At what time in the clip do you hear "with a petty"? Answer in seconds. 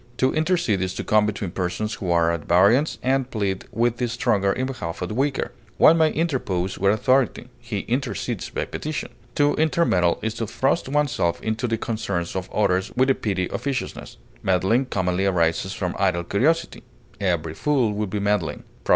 12.95-13.47